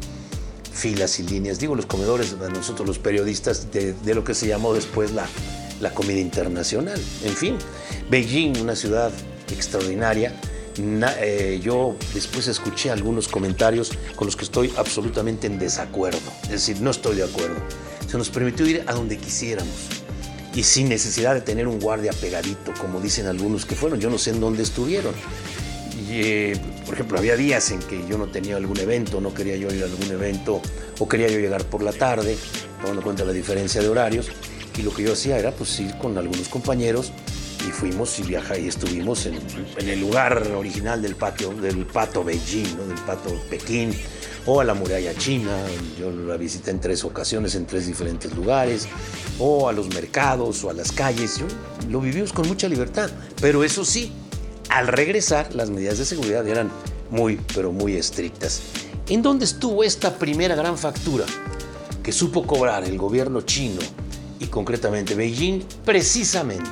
filas 0.72 1.20
y 1.20 1.24
líneas. 1.24 1.60
Digo 1.60 1.76
los 1.76 1.86
comedores, 1.86 2.40
de 2.40 2.50
nosotros 2.50 2.88
los 2.88 3.00
periodistas, 3.00 3.72
de, 3.72 3.96
lo 4.14 4.24
que 4.24 4.34
se 4.34 4.48
llamó 4.48 4.74
después 4.74 5.12
la, 5.12 5.26
la 5.82 5.94
comida 5.94 6.20
internacional. 6.20 7.00
En 7.24 7.36
fin, 7.36 7.58
Beijing, 8.10 8.58
una 8.62 8.76
ciudad 8.76 9.12
extraordinaria, 9.52 10.34
eh, 11.20 11.60
yo 11.62 11.96
después 12.14 12.48
escuché 12.48 12.92
algunos 12.92 13.28
comentarios 13.28 13.92
con 14.16 14.28
los 14.28 14.36
que 14.36 14.46
estoy 14.46 14.72
absolutamente 14.78 15.48
en 15.48 15.60
desacuerdo. 15.60 16.20
Es 16.44 16.52
decir, 16.52 16.82
no 16.82 16.92
estoy 16.92 17.18
de 17.18 17.24
acuerdo. 17.24 17.58
Se 18.08 18.18
nos 18.18 18.30
permitió 18.30 18.66
ir 18.66 18.84
a 18.88 18.94
donde 18.94 19.18
quisiéramos 19.18 19.99
y 20.54 20.64
sin 20.64 20.90
necesidad 20.90 21.34
de 21.34 21.42
tener 21.42 21.68
un 21.68 21.80
guardia 21.80 22.12
pegadito, 22.14 22.74
como 22.80 23.00
dicen 23.00 23.28
algunos 23.28 23.66
que 23.66 23.76
fueron. 23.76 24.00
Yo 24.00 24.10
no 24.10 24.18
sé 24.18 24.32
en 24.32 24.40
dónde 24.40 24.64
estuvieron. 24.64 25.14
Y, 26.10 26.22
eh, 26.22 26.62
por 26.86 26.96
ejemplo, 26.96 27.20
había 27.20 27.36
días 27.36 27.72
en 27.72 27.80
que 27.80 28.04
yo 28.08 28.18
no 28.18 28.28
tenía 28.28 28.58
algún 28.58 28.80
evento, 28.80 29.22
no 29.22 29.34
quería 29.34 29.56
yo 29.58 29.72
ir 29.72 29.84
a 29.84 29.86
algún 29.86 30.12
evento 30.12 30.62
o 30.98 31.08
quería 31.08 31.28
yo 31.28 31.40
llegar 31.40 31.64
por 31.66 31.84
la 31.84 31.94
tarde, 31.94 32.38
tomando 32.82 33.02
en 33.02 33.04
cuenta 33.04 33.26
la 33.26 33.34
diferencia 33.34 33.82
de 33.82 33.90
horarios. 33.90 34.30
Y 34.78 34.82
lo 34.82 34.94
que 34.94 35.04
yo 35.04 35.14
hacía 35.14 35.38
era 35.38 35.52
pues 35.52 35.80
ir 35.80 35.98
con 35.98 36.18
algunos 36.18 36.48
compañeros 36.48 37.12
y 37.68 37.72
fuimos 37.72 38.18
y 38.20 38.24
viajamos 38.24 38.60
y 38.60 38.68
estuvimos 38.68 39.26
en, 39.26 39.38
el 39.88 40.00
lugar 40.00 40.42
original 40.56 41.02
del 41.02 41.16
patio, 41.16 41.54
del 41.54 41.86
pato 41.86 42.24
Beijing, 42.24 42.78
¿no? 42.78 42.88
del 42.88 42.98
pato 43.00 43.30
Pekín, 43.50 43.94
o 44.46 44.62
a 44.62 44.64
la 44.64 44.74
muralla 44.74 45.14
china, 45.16 45.52
yo 46.00 46.12
la 46.12 46.38
visité 46.38 46.72
en 46.72 46.80
tres 46.80 47.04
ocasiones 47.04 47.56
en 47.56 47.66
tres 47.66 47.88
diferentes 47.88 48.34
lugares, 48.36 48.88
o 49.38 49.70
a 49.70 49.74
los 49.74 49.94
mercados 49.94 50.64
o 50.64 50.70
a 50.70 50.74
las 50.74 50.92
calles, 50.92 51.40
lo 51.90 52.02
vivimos 52.02 52.34
con 52.34 52.48
mucha 52.48 52.68
libertad, 52.68 53.10
pero 53.42 53.64
eso 53.64 53.86
sí, 53.86 54.12
al 54.70 54.88
regresar 54.88 55.54
las 55.56 55.70
medidas 55.70 55.98
de 55.98 56.06
seguridad 56.06 56.48
eran 56.48 56.70
muy, 57.10 57.40
pero 57.54 57.72
muy 57.72 57.96
estrictas. 57.96 58.62
¿En 59.08 59.22
dónde 59.22 59.46
estuvo 59.46 59.84
esta 59.84 60.18
primera 60.18 60.56
gran 60.56 60.78
factura 60.78 61.26
que 62.04 62.12
supo 62.12 62.46
cobrar 62.46 62.84
el 62.84 62.98
gobierno 62.98 63.42
chino 63.42 63.82
y 64.40 64.46
concretamente 64.46 65.16
Beijing? 65.16 65.64
Precisamente 65.84 66.70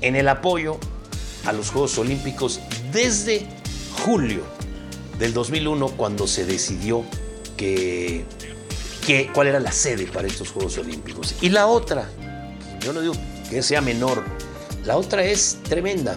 en 0.00 0.16
el 0.16 0.28
apoyo 0.28 0.78
a 1.44 1.52
los 1.52 1.70
Juegos 1.70 1.98
Olímpicos 1.98 2.60
desde 2.92 3.46
julio 4.04 4.57
del 5.18 5.32
2001 5.32 5.88
cuando 5.96 6.26
se 6.26 6.44
decidió 6.44 7.04
que, 7.56 8.24
que, 9.06 9.30
cuál 9.32 9.48
era 9.48 9.60
la 9.60 9.72
sede 9.72 10.06
para 10.06 10.28
estos 10.28 10.50
Juegos 10.50 10.78
Olímpicos. 10.78 11.34
Y 11.40 11.48
la 11.48 11.66
otra, 11.66 12.08
yo 12.80 12.92
no 12.92 13.00
digo 13.00 13.14
que 13.50 13.62
sea 13.62 13.80
menor, 13.80 14.24
la 14.84 14.96
otra 14.96 15.24
es 15.24 15.58
tremenda, 15.68 16.16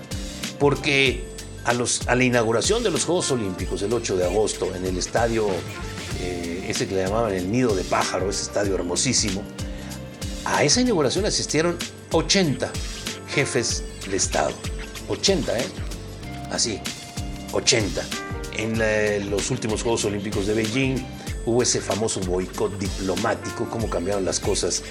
porque 0.60 1.24
a, 1.66 1.74
los, 1.74 2.08
a 2.08 2.16
la 2.16 2.24
inauguración 2.24 2.84
de 2.84 2.92
los 2.92 3.06
Juegos 3.06 3.32
Olímpicos 3.32 3.82
el 3.82 3.94
8 3.94 4.18
de 4.18 4.26
agosto 4.26 4.74
en 4.76 4.86
el 4.86 4.98
estadio, 4.98 5.48
eh, 6.20 6.66
ese 6.68 6.88
que 6.88 6.96
le 6.96 7.04
llamaban 7.04 7.34
el 7.34 7.52
Nido 7.52 7.76
de 7.76 7.84
Pájaro, 7.84 8.30
ese 8.30 8.44
estadio 8.44 8.76
hermosísimo, 8.76 9.44
a 10.46 10.64
esa 10.64 10.82
inauguración 10.82 11.26
asistieron 11.26 11.78
80 12.12 12.72
jefes 13.34 13.84
de 14.10 14.18
Estado. 14.18 14.52
80, 15.08 15.58
¿eh? 15.58 15.66
Así, 16.52 16.80
80. 17.54 18.02
En 18.54 19.30
los 19.30 19.52
últimos 19.52 19.84
Juegos 19.84 20.06
Olímpicos 20.06 20.48
de 20.48 20.54
Beijing 20.54 20.96
hubo 21.46 21.64
ese 21.64 21.82
famoso 21.82 22.20
boicot 22.22 22.78
diplomático, 22.78 23.68
cómo 23.70 23.90
cambiaron 23.90 24.26
las 24.26 24.40
cosas 24.40 24.84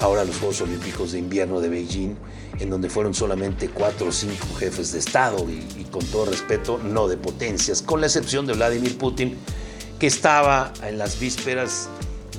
ahora 0.00 0.24
los 0.24 0.36
Juegos 0.36 0.60
Olímpicos 0.60 1.12
de 1.12 1.18
Invierno 1.18 1.60
de 1.60 1.68
Beijing, 1.68 2.14
en 2.60 2.70
donde 2.70 2.88
fueron 2.88 3.14
solamente 3.14 3.68
cuatro 3.68 4.08
o 4.08 4.12
cinco 4.12 4.46
jefes 4.58 4.92
de 4.92 4.98
Estado 4.98 5.46
y, 5.48 5.84
con 5.84 6.04
todo 6.06 6.26
respeto, 6.26 6.78
no 6.78 7.08
de 7.08 7.16
potencias, 7.16 7.82
con 7.82 8.00
la 8.00 8.06
excepción 8.06 8.46
de 8.46 8.54
Vladimir 8.54 8.98
Putin, 8.98 9.36
que 9.98 10.06
estaba 10.06 10.72
en 10.82 10.98
las 10.98 11.18
vísperas 11.20 11.88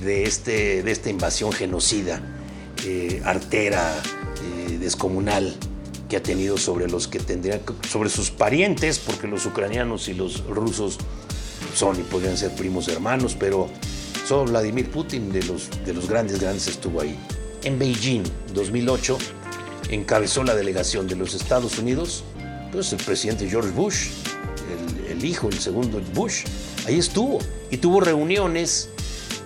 de, 0.01 0.24
este, 0.24 0.84
de 0.84 0.91
esta 0.91 1.10
invasión 1.10 1.51
genocida, 1.51 2.22
eh, 2.86 3.22
artera, 3.24 3.96
eh, 4.67 4.77
descomunal 4.77 5.55
que 6.10 6.18
ha 6.18 6.24
tenido 6.24 6.58
sobre 6.58 6.88
los 6.88 7.08
que 7.08 7.20
tendrían, 7.20 7.62
sobre 7.90 8.10
sus 8.10 8.32
parientes, 8.32 9.00
porque 9.00 9.28
los 9.28 9.46
ucranianos 9.46 10.08
y 10.08 10.14
los 10.14 10.46
rusos 10.46 10.98
son 11.76 12.00
y 12.00 12.04
podrían 12.04 12.38
ser 12.38 12.54
primos 12.56 12.88
hermanos, 12.88 13.36
pero 13.38 13.68
solo 14.26 14.46
Vladimir 14.46 14.90
Putin 14.90 15.32
de 15.32 15.44
los, 15.44 15.70
de 15.86 15.94
los 15.94 16.08
grandes, 16.08 16.40
grandes 16.40 16.68
estuvo 16.68 17.02
ahí. 17.02 17.18
En 17.64 17.80
Beijing, 17.80 18.24
2008, 18.54 19.18
encabezó 19.90 20.44
la 20.44 20.56
delegación 20.56 21.08
de 21.08 21.16
los 21.16 21.34
Estados 21.34 21.80
Unidos, 21.80 22.24
pues 22.72 22.92
el 22.94 23.04
presidente 23.04 23.50
George 23.50 23.72
Bush, 23.72 24.10
el, 25.10 25.18
el 25.18 25.26
hijo, 25.26 25.48
el 25.48 25.60
segundo 25.60 26.02
Bush, 26.14 26.44
ahí 26.86 27.00
estuvo 27.00 27.40
y 27.72 27.78
tuvo 27.78 28.00
reuniones 28.00 28.90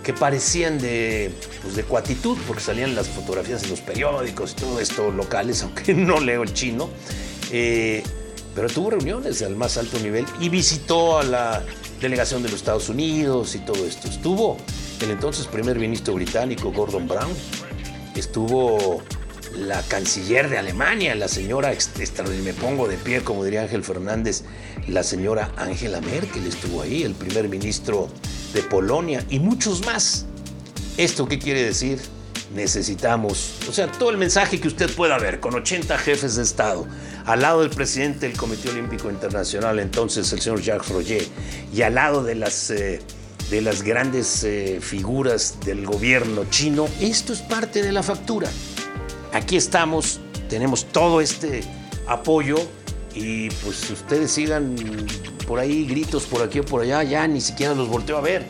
que 0.04 0.14
parecían 0.14 0.80
de, 0.80 1.32
pues 1.62 1.76
de 1.76 1.84
cuatitud, 1.84 2.38
porque 2.48 2.62
salían 2.62 2.96
las 2.96 3.08
fotografías 3.08 3.64
en 3.64 3.72
los 3.72 3.82
periódicos 3.82 4.54
y 4.54 4.56
todo 4.56 4.80
esto 4.80 5.12
locales, 5.12 5.64
aunque 5.64 5.94
no 5.94 6.20
leo 6.20 6.44
el 6.44 6.54
chino. 6.54 6.90
Eh, 7.52 8.04
pero 8.56 8.68
tuvo 8.68 8.90
reuniones 8.90 9.42
al 9.42 9.56
más 9.56 9.78
alto 9.78 10.00
nivel 10.00 10.26
y 10.40 10.50
visitó 10.50 11.20
a 11.20 11.24
la 11.24 11.64
delegación 12.02 12.42
de 12.44 12.50
los 12.50 12.60
Estados 12.60 12.90
Unidos 12.90 13.56
y 13.56 13.60
todo 13.60 13.86
esto. 13.86 14.08
Estuvo 14.08 14.58
el 15.02 15.12
entonces 15.12 15.48
primer 15.48 15.78
ministro 15.80 16.14
británico 16.14 16.72
Gordon 16.72 17.08
Brown, 17.08 17.32
estuvo 18.16 19.02
la 19.56 19.82
canciller 19.84 20.50
de 20.50 20.58
Alemania, 20.58 21.16
la 21.16 21.28
señora, 21.28 21.74
me 22.44 22.54
pongo 22.54 22.88
de 22.88 22.98
pie, 22.98 23.22
como 23.22 23.44
diría 23.44 23.62
Ángel 23.62 23.84
Fernández, 23.84 24.44
la 24.88 25.04
señora 25.04 25.52
Angela 25.58 26.02
Merkel 26.02 26.46
estuvo 26.46 26.82
ahí, 26.82 27.04
el 27.04 27.14
primer 27.14 27.50
ministro 27.50 28.10
de 28.54 28.64
Polonia 28.64 29.26
y 29.30 29.40
muchos 29.40 29.86
más. 29.86 30.26
¿Esto 30.98 31.28
qué 31.28 31.40
quiere 31.40 31.64
decir? 31.64 32.00
Necesitamos, 32.54 33.54
o 33.70 33.72
sea, 33.72 33.92
todo 33.92 34.10
el 34.10 34.18
mensaje 34.18 34.60
que 34.60 34.68
usted 34.68 34.90
pueda 34.96 35.18
ver, 35.20 35.40
con 35.40 35.54
80 35.54 35.98
jefes 36.00 36.36
de 36.36 36.44
Estado, 36.44 36.88
al 37.26 37.42
lado 37.42 37.62
del 37.62 37.70
presidente 37.70 38.28
del 38.28 38.36
Comité 38.36 38.70
Olímpico 38.70 39.10
Internacional, 39.10 39.80
entonces 39.80 40.32
el 40.34 40.42
señor 40.42 40.62
Jacques 40.62 40.90
Roger, 40.90 41.24
y 41.74 41.84
al 41.84 41.96
lado 41.96 42.24
de 42.24 42.34
las, 42.34 42.72
eh, 42.72 43.02
de 43.52 43.62
las 43.62 43.84
grandes 43.84 44.44
eh, 44.44 44.80
figuras 44.82 45.60
del 45.64 45.86
gobierno 45.86 46.46
chino, 46.50 46.88
esto 47.00 47.34
es 47.34 47.40
parte 47.40 47.84
de 47.84 47.92
la 47.92 48.02
factura. 48.02 48.50
Aquí 49.32 49.56
estamos, 49.56 50.20
tenemos 50.50 50.86
todo 50.86 51.22
este 51.22 51.62
apoyo 52.08 52.58
y 53.22 53.50
pues 53.50 53.90
ustedes 53.90 54.32
sigan 54.32 54.76
por 55.46 55.60
ahí, 55.60 55.86
gritos 55.86 56.24
por 56.24 56.42
aquí 56.42 56.60
o 56.60 56.64
por 56.66 56.82
allá, 56.82 57.04
ya 57.04 57.28
ni 57.28 57.42
siquiera 57.42 57.74
los 57.74 57.90
volteo 57.90 58.18
a 58.18 58.22
ver. 58.22 58.48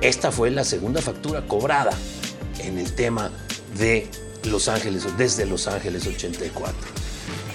Esta 0.00 0.32
fue 0.32 0.50
la 0.50 0.64
segunda 0.64 1.00
factura 1.00 1.46
cobrada 1.46 1.92
en 2.58 2.78
el 2.78 2.92
tema 2.94 3.30
de 3.78 4.08
Los 4.44 4.68
Ángeles, 4.68 5.06
desde 5.16 5.46
Los 5.46 5.68
Ángeles 5.68 6.04
84. 6.06 6.74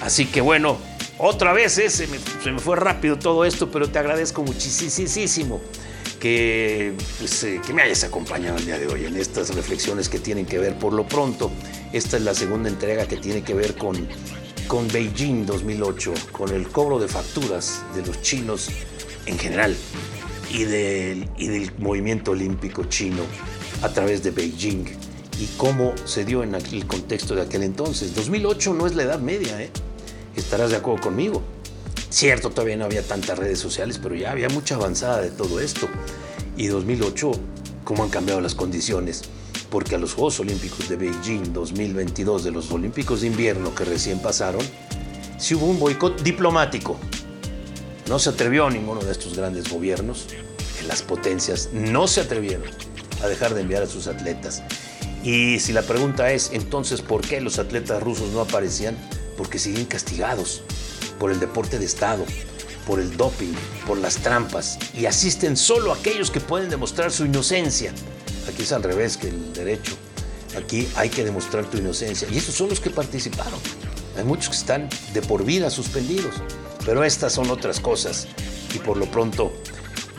Así 0.02 0.26
que 0.26 0.40
bueno, 0.40 0.78
otra 1.18 1.52
vez 1.52 1.78
eh, 1.80 1.90
se, 1.90 2.08
me, 2.08 2.18
fue 2.60 2.78
rápido 2.78 3.20
todo 3.20 3.44
esto, 3.44 3.70
pero 3.70 3.90
te 3.90 4.00
agradezco 4.00 4.42
muchísimo 4.44 5.60
que, 6.22 6.94
pues, 7.20 7.44
eh, 7.44 7.60
que 7.66 7.74
me 7.74 7.82
hayas 7.82 8.06
acompañado 8.06 8.58
el 8.58 8.66
día 8.66 8.80
de 8.80 8.88
hoy 8.88 9.06
en 9.06 9.18
estas 9.18 9.54
reflexiones 9.54 10.08
que 10.08 10.20
tienen 10.20 10.46
que 10.46 10.60
ver 10.60 10.80
por 10.80 10.94
lo 10.94 11.06
pronto. 11.06 11.52
Esta 11.92 12.16
es 12.16 12.24
la 12.24 12.34
segunda 12.34 12.70
entrega 12.70 13.06
que 13.06 13.18
tiene 13.18 13.44
que 13.44 13.54
ver 13.54 13.76
con 13.76 14.08
con 14.68 14.88
Beijing 14.90 15.46
2008, 15.46 16.14
con 16.32 16.54
el 16.54 16.68
cobro 16.68 17.00
de 17.00 17.08
facturas 17.08 17.82
de 17.96 18.06
los 18.06 18.22
chinos 18.22 18.70
en 19.26 19.38
general 19.38 19.76
y 20.52 20.64
del, 20.64 21.72
movimiento 21.78 22.32
olímpico 22.32 22.84
chino 22.86 23.24
a 23.82 23.90
través 23.90 24.24
de 24.24 24.32
Beijing 24.32 24.86
y 25.40 25.46
cómo 25.58 25.94
se 26.06 26.26
dio 26.26 26.44
en 26.44 26.56
el 26.56 26.86
contexto 26.86 27.36
de 27.36 27.44
aquel 27.44 27.64
entonces. 27.64 28.16
2008 28.16 28.74
no 28.74 28.88
es 28.88 28.96
la 28.96 29.04
edad 29.04 29.20
media, 29.20 29.62
¿eh? 29.62 29.70
estarás 30.36 30.72
de 30.72 30.78
acuerdo 30.78 31.02
conmigo. 31.02 31.44
Cierto, 32.10 32.50
todavía 32.50 32.78
no 32.78 32.86
había 32.86 33.04
tantas 33.04 33.38
redes 33.38 33.60
sociales, 33.60 34.00
pero 34.02 34.16
ya 34.16 34.32
había 34.32 34.50
mucha 34.50 34.76
avanzada 34.76 35.22
de 35.22 35.30
todo 35.30 35.60
esto. 35.60 35.88
Y 36.58 36.68
2008, 36.68 37.32
cómo 37.84 38.04
han 38.04 38.10
cambiado 38.10 38.42
las 38.42 38.56
condiciones 38.56 39.24
porque 39.70 39.96
a 39.96 39.98
los 39.98 40.14
Juegos 40.14 40.40
Olímpicos 40.40 40.88
de 40.90 40.96
Beijing 40.96 41.54
2022, 41.54 42.44
de 42.44 42.52
los 42.52 42.72
Olímpicos 42.72 43.22
de 43.22 43.28
invierno 43.28 43.74
que 43.76 43.86
recién 43.86 44.20
pasaron, 44.20 44.62
sí 45.38 45.56
hubo 45.56 45.66
un 45.66 45.80
boicot 45.80 46.22
diplomático. 46.22 46.98
No 48.08 48.20
se 48.20 48.30
atrevió 48.30 48.70
ninguno 48.70 49.02
de 49.02 49.12
estos 49.12 49.36
grandes 49.36 49.70
gobiernos, 49.70 50.28
las 50.88 51.02
potencias, 51.02 51.70
no 51.74 52.08
se 52.08 52.22
atrevieron 52.22 52.70
a 53.22 53.28
dejar 53.28 53.54
de 53.54 53.62
enviar 53.62 53.84
a 53.84 53.88
sus 53.88 54.08
atletas. 54.08 54.64
Y 55.24 55.60
si 55.60 55.74
la 55.74 55.82
pregunta 55.82 56.32
es, 56.32 56.52
entonces, 56.54 57.02
¿por 57.02 57.22
qué 57.22 57.42
los 57.42 57.60
atletas 57.60 58.02
rusos 58.02 58.30
no 58.32 58.42
aparecían? 58.42 58.96
Porque 59.36 59.60
siguen 59.60 59.86
castigados 59.86 60.62
por 61.20 61.32
el 61.32 61.40
deporte 61.40 61.80
de 61.80 61.86
Estado, 61.86 62.24
por 62.86 63.00
el 63.00 63.18
doping, 63.18 63.54
por 63.86 63.98
las 63.98 64.18
trampas, 64.18 64.80
y 64.94 65.06
asisten 65.06 65.58
solo 65.58 65.92
aquellos 65.92 66.32
que 66.32 66.40
pueden 66.40 66.70
demostrar 66.70 67.12
su 67.12 67.26
inocencia. 67.26 67.92
Aquí 68.48 68.64
es 68.64 68.72
al 68.72 68.84
revés 68.84 69.18
que 69.18 69.30
el 69.30 69.54
derecho. 69.54 69.94
Aquí 70.58 70.88
hay 70.96 71.10
que 71.10 71.24
demostrar 71.24 71.66
tu 71.66 71.78
inocencia. 71.78 72.28
Y 72.32 72.38
esos 72.38 72.56
son 72.56 72.70
los 72.70 72.80
que 72.80 72.90
participaron. 72.90 73.60
Hay 74.18 74.24
muchos 74.24 74.50
que 74.50 74.56
están 74.56 74.90
de 75.14 75.22
por 75.22 75.44
vida 75.44 75.70
suspendidos. 75.70 76.36
Pero 76.86 77.04
estas 77.04 77.34
son 77.34 77.50
otras 77.50 77.80
cosas. 77.80 78.28
Y 78.74 78.80
por 78.80 78.98
lo 78.98 79.06
pronto, 79.12 79.52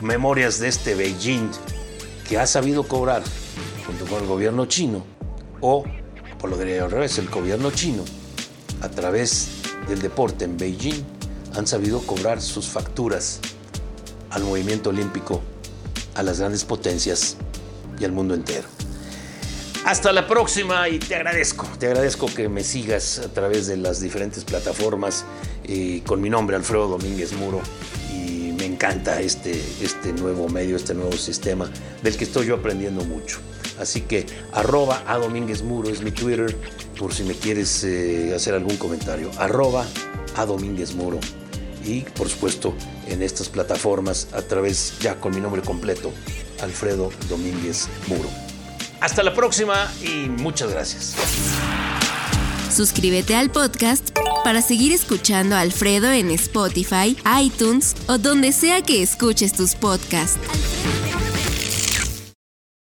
memorias 0.01 0.59
de 0.59 0.67
este 0.67 0.95
Beijing 0.95 1.49
que 2.27 2.37
ha 2.37 2.45
sabido 2.45 2.83
cobrar 2.83 3.23
junto 3.85 4.05
con 4.05 4.21
el 4.21 4.27
gobierno 4.27 4.67
chino, 4.67 5.03
o, 5.61 5.83
por 6.37 6.51
lo 6.51 6.57
diría 6.57 6.83
al 6.83 6.91
revés, 6.91 7.17
el 7.17 7.27
gobierno 7.27 7.71
chino, 7.71 8.05
a 8.81 8.89
través 8.89 9.47
del 9.87 9.99
deporte 9.99 10.45
en 10.45 10.57
Beijing, 10.57 11.03
han 11.55 11.65
sabido 11.65 12.01
cobrar 12.01 12.39
sus 12.39 12.67
facturas 12.67 13.39
al 14.29 14.43
movimiento 14.43 14.91
olímpico, 14.91 15.41
a 16.13 16.21
las 16.21 16.39
grandes 16.39 16.63
potencias 16.63 17.35
y 17.99 18.05
al 18.05 18.11
mundo 18.11 18.33
entero. 18.33 18.67
Hasta 19.85 20.11
la 20.11 20.27
próxima 20.27 20.89
y 20.89 20.99
te 20.99 21.15
agradezco, 21.15 21.65
te 21.79 21.87
agradezco 21.87 22.27
que 22.27 22.49
me 22.49 22.63
sigas 22.63 23.19
a 23.19 23.33
través 23.33 23.67
de 23.67 23.77
las 23.77 24.01
diferentes 24.01 24.43
plataformas 24.43 25.25
eh, 25.63 26.01
con 26.05 26.21
mi 26.21 26.29
nombre 26.29 26.55
Alfredo 26.57 26.89
Domínguez 26.89 27.31
Muro 27.33 27.61
y 28.13 28.51
me 28.51 28.65
encanta 28.65 29.21
este, 29.21 29.51
este 29.81 30.11
nuevo 30.13 30.49
medio, 30.49 30.75
este 30.75 30.93
nuevo 30.93 31.13
sistema 31.13 31.71
del 32.03 32.17
que 32.17 32.25
estoy 32.25 32.47
yo 32.47 32.55
aprendiendo 32.55 33.05
mucho. 33.05 33.39
Así 33.79 34.01
que 34.01 34.25
arroba 34.51 35.01
a 35.07 35.17
Domínguez 35.17 35.63
Muro 35.63 35.89
es 35.89 36.01
mi 36.01 36.11
Twitter 36.11 36.55
por 36.97 37.13
si 37.13 37.23
me 37.23 37.33
quieres 37.33 37.83
eh, 37.85 38.33
hacer 38.35 38.53
algún 38.53 38.75
comentario. 38.75 39.31
Arroba 39.37 39.85
a 40.35 40.45
Domínguez 40.45 40.93
Muro 40.93 41.19
y 41.85 42.01
por 42.01 42.27
supuesto 42.27 42.73
en 43.07 43.23
estas 43.23 43.47
plataformas 43.47 44.27
a 44.33 44.41
través 44.41 44.99
ya 44.99 45.15
con 45.15 45.33
mi 45.33 45.39
nombre 45.39 45.61
completo 45.61 46.11
Alfredo 46.61 47.11
Domínguez 47.29 47.87
Muro. 48.07 48.29
Hasta 48.99 49.23
la 49.23 49.33
próxima 49.33 49.91
y 50.01 50.29
muchas 50.29 50.71
gracias. 50.71 51.15
Suscríbete 52.73 53.35
al 53.35 53.49
podcast 53.49 54.11
para 54.43 54.61
seguir 54.61 54.91
escuchando 54.91 55.55
a 55.55 55.61
Alfredo 55.61 56.11
en 56.11 56.31
Spotify, 56.31 57.17
iTunes 57.41 57.95
o 58.07 58.17
donde 58.17 58.51
sea 58.51 58.81
que 58.81 59.01
escuches 59.01 59.53
tus 59.53 59.75
podcasts. 59.75 60.39